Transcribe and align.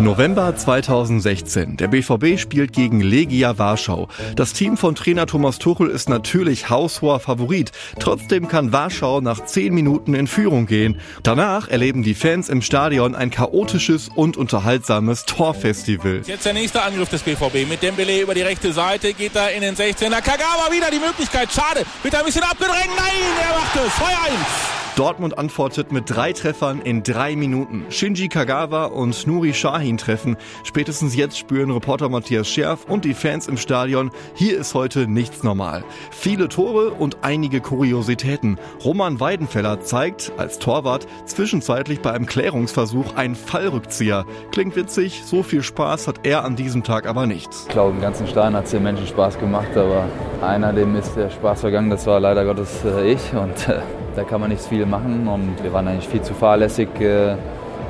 November 0.00 0.54
2016. 0.54 1.76
Der 1.76 1.88
BVB 1.88 2.38
spielt 2.38 2.72
gegen 2.72 3.00
Legia 3.00 3.58
Warschau. 3.58 4.06
Das 4.36 4.52
Team 4.52 4.76
von 4.76 4.94
Trainer 4.94 5.26
Thomas 5.26 5.58
Tuchel 5.58 5.90
ist 5.90 6.08
natürlich 6.08 6.70
haushoher 6.70 7.18
Favorit. 7.18 7.72
Trotzdem 7.98 8.46
kann 8.46 8.72
Warschau 8.72 9.20
nach 9.20 9.44
10 9.44 9.74
Minuten 9.74 10.14
in 10.14 10.28
Führung 10.28 10.66
gehen. 10.66 11.00
Danach 11.24 11.66
erleben 11.66 12.04
die 12.04 12.14
Fans 12.14 12.48
im 12.48 12.62
Stadion 12.62 13.16
ein 13.16 13.30
chaotisches 13.30 14.08
und 14.14 14.36
unterhaltsames 14.36 15.24
Torfestival. 15.24 16.22
Jetzt 16.24 16.46
der 16.46 16.52
nächste 16.52 16.80
Angriff 16.80 17.08
des 17.08 17.22
BVB 17.22 17.68
mit 17.68 17.82
Dembele 17.82 18.20
über 18.20 18.34
die 18.34 18.42
rechte 18.42 18.72
Seite, 18.72 19.14
geht 19.14 19.34
da 19.34 19.48
in 19.48 19.62
den 19.62 19.74
16er. 19.74 20.20
Kagawa 20.20 20.70
wieder 20.70 20.92
die 20.92 21.00
Möglichkeit, 21.00 21.52
schade, 21.52 21.84
wird 22.04 22.14
ein 22.14 22.24
bisschen 22.24 22.44
abgedrängt. 22.44 22.90
Nein, 22.96 23.14
er 23.42 23.58
macht 23.58 23.74
es, 23.74 23.92
2-1. 23.94 24.77
Dortmund 24.98 25.38
antwortet 25.38 25.92
mit 25.92 26.10
drei 26.10 26.32
Treffern 26.32 26.82
in 26.82 27.04
drei 27.04 27.36
Minuten. 27.36 27.84
Shinji 27.88 28.26
Kagawa 28.26 28.86
und 28.86 29.28
Nuri 29.28 29.54
Shahin 29.54 29.96
treffen. 29.96 30.36
Spätestens 30.64 31.14
jetzt 31.14 31.38
spüren 31.38 31.70
Reporter 31.70 32.08
Matthias 32.08 32.48
Scherf 32.48 32.84
und 32.88 33.04
die 33.04 33.14
Fans 33.14 33.46
im 33.46 33.58
Stadion, 33.58 34.10
hier 34.34 34.58
ist 34.58 34.74
heute 34.74 35.06
nichts 35.06 35.44
normal. 35.44 35.84
Viele 36.10 36.48
Tore 36.48 36.90
und 36.90 37.18
einige 37.22 37.60
Kuriositäten. 37.60 38.58
Roman 38.84 39.20
Weidenfeller 39.20 39.80
zeigt 39.82 40.32
als 40.36 40.58
Torwart 40.58 41.06
zwischenzeitlich 41.26 42.00
bei 42.00 42.10
einem 42.10 42.26
Klärungsversuch 42.26 43.14
einen 43.14 43.36
Fallrückzieher. 43.36 44.26
Klingt 44.50 44.74
witzig, 44.74 45.22
so 45.24 45.44
viel 45.44 45.62
Spaß 45.62 46.08
hat 46.08 46.26
er 46.26 46.44
an 46.44 46.56
diesem 46.56 46.82
Tag 46.82 47.06
aber 47.06 47.28
nicht. 47.28 47.50
Ich 47.68 47.68
glaube, 47.68 47.92
im 47.94 48.00
ganzen 48.00 48.26
Stein 48.26 48.56
hat 48.56 48.64
es 48.64 48.72
den 48.72 48.82
Menschen 48.82 49.06
Spaß 49.06 49.38
gemacht, 49.38 49.76
aber 49.76 50.08
einer, 50.42 50.72
dem 50.72 50.96
ist 50.96 51.14
der 51.16 51.30
Spaß 51.30 51.60
vergangen, 51.60 51.90
das 51.90 52.06
war 52.06 52.20
leider 52.20 52.44
Gottes 52.44 52.84
äh, 52.84 53.12
ich 53.12 53.32
und 53.32 53.68
äh, 53.68 53.80
da 54.16 54.24
kann 54.24 54.40
man 54.40 54.50
nicht 54.50 54.62
viel 54.62 54.86
machen 54.86 55.28
und 55.28 55.62
wir 55.62 55.72
waren 55.72 55.88
eigentlich 55.88 56.08
viel 56.08 56.22
zu 56.22 56.34
fahrlässig 56.34 56.88
äh, 57.00 57.32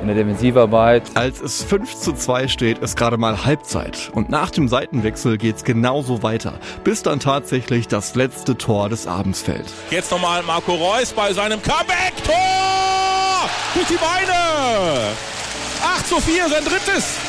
in 0.01 0.07
der 0.07 0.15
Defensivarbeit. 0.15 1.03
Als 1.15 1.41
es 1.41 1.63
5 1.63 1.95
zu 1.95 2.13
2 2.13 2.47
steht, 2.47 2.79
ist 2.79 2.95
gerade 2.95 3.17
mal 3.17 3.43
Halbzeit. 3.45 4.09
Und 4.13 4.29
nach 4.29 4.49
dem 4.49 4.67
Seitenwechsel 4.67 5.37
geht 5.37 5.57
es 5.57 5.63
genauso 5.63 6.23
weiter, 6.23 6.53
bis 6.83 7.03
dann 7.03 7.19
tatsächlich 7.19 7.87
das 7.87 8.15
letzte 8.15 8.57
Tor 8.57 8.89
des 8.89 9.07
Abends 9.07 9.41
fällt. 9.41 9.65
Jetzt 9.89 10.11
nochmal 10.11 10.41
Marco 10.43 10.73
Reus 10.73 11.11
bei 11.11 11.33
seinem 11.33 11.61
Comeback. 11.61 12.13
Tor! 12.25 13.49
Durch 13.73 13.87
die 13.87 13.95
Beine! 13.95 15.11
8 15.83 16.07
zu 16.07 16.15
4, 16.19 16.49
sein 16.49 16.63
drittes. 16.63 17.28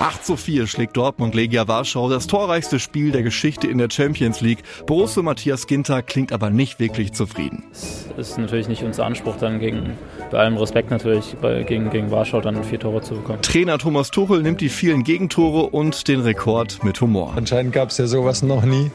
8 0.00 0.24
zu 0.24 0.36
4 0.36 0.68
schlägt 0.68 0.96
Dortmund 0.96 1.34
Legia 1.34 1.66
Warschau, 1.66 2.08
das 2.08 2.28
torreichste 2.28 2.78
Spiel 2.78 3.10
der 3.10 3.24
Geschichte 3.24 3.66
in 3.66 3.78
der 3.78 3.88
Champions 3.90 4.40
League. 4.40 4.62
Borussia 4.86 5.24
Matthias 5.24 5.66
Ginter 5.66 6.02
klingt 6.02 6.32
aber 6.32 6.50
nicht 6.50 6.78
wirklich 6.78 7.12
zufrieden. 7.12 7.64
Es 7.72 8.06
ist 8.16 8.38
natürlich 8.38 8.68
nicht 8.68 8.84
unser 8.84 9.06
Anspruch, 9.06 9.36
dann 9.40 9.58
gegen, 9.58 9.98
bei 10.30 10.38
allem 10.38 10.56
Respekt 10.56 10.90
natürlich, 10.90 11.34
bei, 11.42 11.64
gegen, 11.64 11.90
gegen 11.90 12.12
Warschau 12.12 12.40
dann 12.40 12.62
vier 12.62 12.78
Tore 12.78 13.02
zu 13.02 13.14
bekommen. 13.14 13.42
Trainer 13.42 13.78
Thomas 13.78 14.12
Tuchel 14.12 14.42
nimmt 14.42 14.60
die 14.60 14.68
vielen 14.68 15.02
Gegentore 15.02 15.70
und 15.70 16.06
den 16.06 16.20
Rekord 16.20 16.84
mit 16.84 17.00
Humor. 17.00 17.34
Anscheinend 17.36 17.72
gab 17.72 17.90
es 17.90 17.98
ja 17.98 18.06
sowas 18.06 18.42
noch 18.42 18.64
nie. 18.64 18.92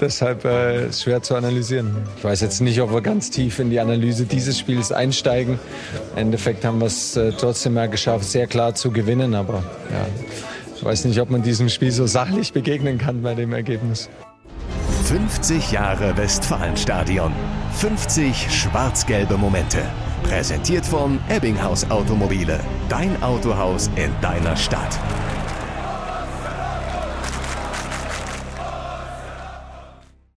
Deshalb 0.00 0.44
äh, 0.44 0.92
schwer 0.92 1.22
zu 1.22 1.34
analysieren. 1.34 1.96
Ich 2.16 2.24
weiß 2.24 2.40
jetzt 2.40 2.60
nicht, 2.60 2.80
ob 2.80 2.92
wir 2.92 3.00
ganz 3.00 3.30
tief 3.30 3.58
in 3.58 3.70
die 3.70 3.80
Analyse 3.80 4.26
dieses 4.26 4.58
Spiels 4.58 4.92
einsteigen. 4.92 5.58
Im 6.12 6.18
Endeffekt 6.18 6.64
haben 6.64 6.78
wir 6.78 6.86
es 6.86 7.16
äh, 7.16 7.32
trotzdem 7.32 7.74
mal 7.74 7.88
geschafft, 7.88 8.24
sehr 8.24 8.46
klar 8.46 8.74
zu 8.74 8.92
gewinnen. 8.92 9.34
Aber 9.34 9.64
ja, 9.90 10.06
ich 10.76 10.84
weiß 10.84 11.04
nicht, 11.06 11.20
ob 11.20 11.30
man 11.30 11.42
diesem 11.42 11.68
Spiel 11.68 11.90
so 11.90 12.06
sachlich 12.06 12.52
begegnen 12.52 12.98
kann 12.98 13.22
bei 13.22 13.34
dem 13.34 13.52
Ergebnis. 13.52 14.08
50 15.04 15.72
Jahre 15.72 16.16
Westfalenstadion. 16.16 17.32
50 17.72 18.50
schwarz-gelbe 18.50 19.36
Momente. 19.36 19.78
Präsentiert 20.22 20.84
von 20.84 21.18
Ebbinghaus 21.28 21.90
Automobile. 21.90 22.60
Dein 22.88 23.20
Autohaus 23.22 23.90
in 23.96 24.12
deiner 24.20 24.56
Stadt. 24.56 24.98